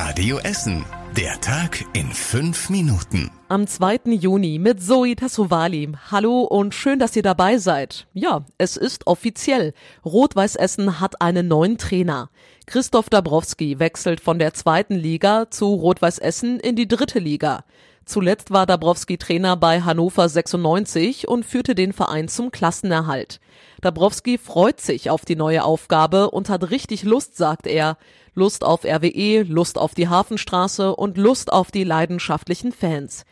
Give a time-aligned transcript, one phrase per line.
[0.00, 0.84] Radio Essen.
[1.16, 3.32] Der Tag in fünf Minuten.
[3.48, 4.12] Am 2.
[4.12, 5.90] Juni mit Zoe Tassovali.
[6.12, 8.06] Hallo und schön, dass ihr dabei seid.
[8.12, 9.74] Ja, es ist offiziell.
[10.04, 12.30] Rot-Weiß Essen hat einen neuen Trainer.
[12.66, 17.64] Christoph Dabrowski wechselt von der zweiten Liga zu Rot-Weiß Essen in die dritte Liga.
[18.04, 23.40] Zuletzt war Dabrowski Trainer bei Hannover 96 und führte den Verein zum Klassenerhalt.
[23.80, 27.98] Dabrowski freut sich auf die neue Aufgabe und hat richtig Lust, sagt er.
[28.38, 33.24] Lust auf RWE, Lust auf die Hafenstraße und Lust auf die leidenschaftlichen Fans.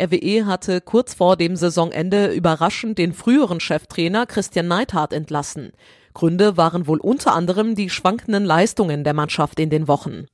[0.00, 5.72] RWE hatte kurz vor dem Saisonende überraschend den früheren Cheftrainer Christian Neithardt entlassen.
[6.14, 10.26] Gründe waren wohl unter anderem die schwankenden Leistungen der Mannschaft in den Wochen.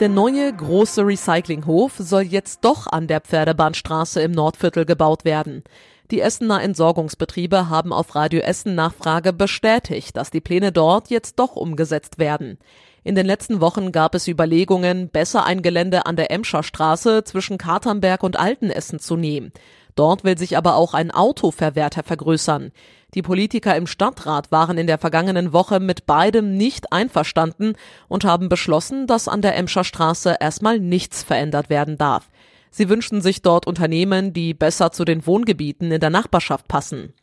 [0.00, 5.62] Der neue große Recyclinghof soll jetzt doch an der Pferdebahnstraße im Nordviertel gebaut werden.
[6.10, 11.56] Die Essener Entsorgungsbetriebe haben auf Radio Essen Nachfrage bestätigt, dass die Pläne dort jetzt doch
[11.56, 12.58] umgesetzt werden.
[13.04, 17.56] In den letzten Wochen gab es Überlegungen, besser ein Gelände an der Emscher Straße zwischen
[17.56, 19.52] Katernberg und Altenessen zu nehmen.
[19.94, 22.72] Dort will sich aber auch ein Autoverwerter vergrößern.
[23.14, 27.74] Die Politiker im Stadtrat waren in der vergangenen Woche mit beidem nicht einverstanden
[28.08, 32.28] und haben beschlossen, dass an der Emscher Straße erstmal nichts verändert werden darf.
[32.76, 37.14] Sie wünschen sich dort Unternehmen, die besser zu den Wohngebieten in der Nachbarschaft passen.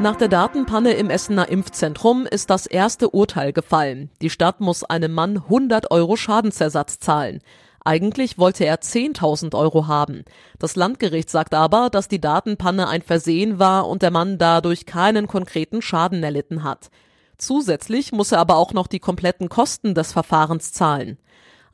[0.00, 4.08] Nach der Datenpanne im Essener Impfzentrum ist das erste Urteil gefallen.
[4.22, 7.42] Die Stadt muss einem Mann 100 Euro Schadensersatz zahlen.
[7.84, 10.24] Eigentlich wollte er 10.000 Euro haben.
[10.58, 15.26] Das Landgericht sagt aber, dass die Datenpanne ein Versehen war und der Mann dadurch keinen
[15.26, 16.90] konkreten Schaden erlitten hat.
[17.36, 21.18] Zusätzlich muss er aber auch noch die kompletten Kosten des Verfahrens zahlen.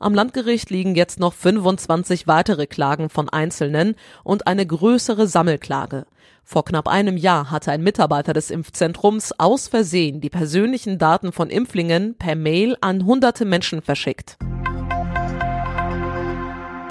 [0.01, 6.07] Am Landgericht liegen jetzt noch 25 weitere Klagen von Einzelnen und eine größere Sammelklage.
[6.43, 11.51] Vor knapp einem Jahr hatte ein Mitarbeiter des Impfzentrums aus Versehen die persönlichen Daten von
[11.51, 14.39] Impflingen per Mail an hunderte Menschen verschickt.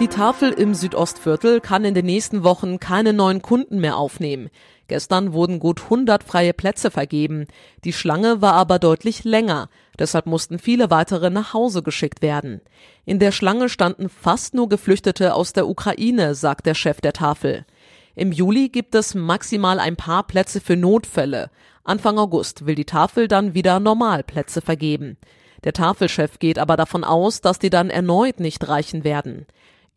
[0.00, 4.48] Die Tafel im Südostviertel kann in den nächsten Wochen keine neuen Kunden mehr aufnehmen.
[4.88, 7.46] Gestern wurden gut 100 freie Plätze vergeben.
[7.84, 9.68] Die Schlange war aber deutlich länger.
[9.98, 12.62] Deshalb mussten viele weitere nach Hause geschickt werden.
[13.04, 17.66] In der Schlange standen fast nur Geflüchtete aus der Ukraine, sagt der Chef der Tafel.
[18.14, 21.50] Im Juli gibt es maximal ein paar Plätze für Notfälle.
[21.84, 25.18] Anfang August will die Tafel dann wieder Normalplätze vergeben.
[25.62, 29.44] Der Tafelchef geht aber davon aus, dass die dann erneut nicht reichen werden.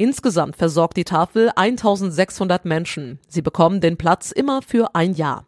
[0.03, 3.19] Insgesamt versorgt die Tafel 1600 Menschen.
[3.30, 5.46] Sie bekommen den Platz immer für ein Jahr.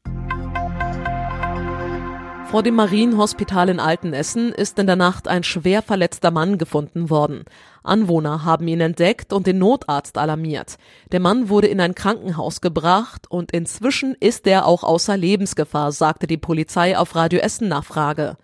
[2.46, 7.44] Vor dem Marienhospital in Altenessen ist in der Nacht ein schwer verletzter Mann gefunden worden.
[7.84, 10.78] Anwohner haben ihn entdeckt und den Notarzt alarmiert.
[11.12, 16.28] Der Mann wurde in ein Krankenhaus gebracht und inzwischen ist er auch außer Lebensgefahr, sagte
[16.28, 18.38] die Polizei auf Radio Essen Nachfrage.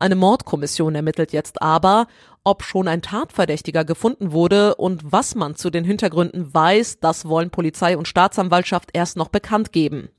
[0.00, 2.06] Eine Mordkommission ermittelt jetzt aber,
[2.44, 7.50] ob schon ein Tatverdächtiger gefunden wurde und was man zu den Hintergründen weiß, das wollen
[7.50, 10.10] Polizei und Staatsanwaltschaft erst noch bekannt geben.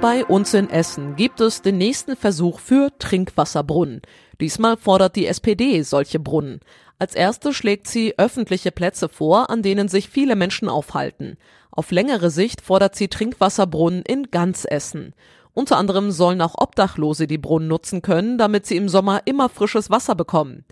[0.00, 4.02] Bei uns in Essen gibt es den nächsten Versuch für Trinkwasserbrunnen.
[4.40, 6.60] Diesmal fordert die SPD solche Brunnen.
[6.98, 11.36] Als erste schlägt sie öffentliche Plätze vor, an denen sich viele Menschen aufhalten.
[11.72, 15.14] Auf längere Sicht fordert sie Trinkwasserbrunnen in ganz Essen.
[15.54, 19.90] Unter anderem sollen auch Obdachlose die Brunnen nutzen können, damit sie im Sommer immer frisches
[19.90, 20.64] Wasser bekommen.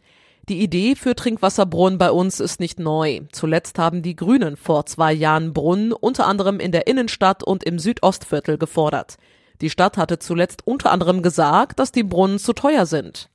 [0.49, 3.21] Die Idee für Trinkwasserbrunnen bei uns ist nicht neu.
[3.31, 7.79] Zuletzt haben die Grünen vor zwei Jahren Brunnen unter anderem in der Innenstadt und im
[7.79, 9.17] Südostviertel gefordert.
[9.61, 13.29] Die Stadt hatte zuletzt unter anderem gesagt, dass die Brunnen zu teuer sind.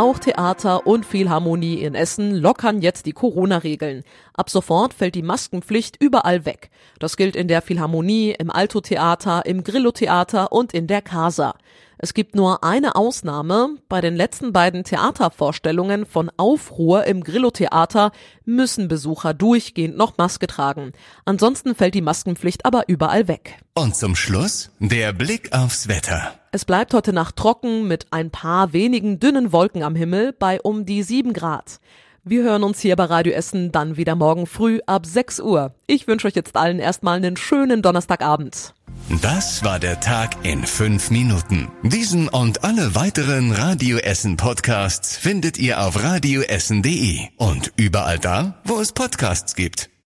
[0.00, 4.02] Auch Theater und Philharmonie in Essen lockern jetzt die Corona-Regeln.
[4.32, 6.70] Ab sofort fällt die Maskenpflicht überall weg.
[6.98, 11.54] Das gilt in der Philharmonie, im Alto-Theater, im Grillo-Theater und in der Casa.
[12.02, 13.76] Es gibt nur eine Ausnahme.
[13.90, 18.12] Bei den letzten beiden Theatervorstellungen von Aufruhr im Grillo-Theater
[18.46, 20.92] müssen Besucher durchgehend noch Maske tragen.
[21.26, 23.58] Ansonsten fällt die Maskenpflicht aber überall weg.
[23.74, 26.32] Und zum Schluss der Blick aufs Wetter.
[26.52, 30.86] Es bleibt heute Nacht trocken mit ein paar wenigen dünnen Wolken am Himmel bei um
[30.86, 31.80] die sieben Grad.
[32.22, 35.74] Wir hören uns hier bei Radio Essen dann wieder morgen früh ab 6 Uhr.
[35.86, 38.74] Ich wünsche euch jetzt allen erstmal einen schönen Donnerstagabend.
[39.22, 41.68] Das war der Tag in fünf Minuten.
[41.82, 48.78] Diesen und alle weiteren Radio Essen Podcasts findet ihr auf radioessen.de und überall da, wo
[48.80, 49.90] es Podcasts gibt.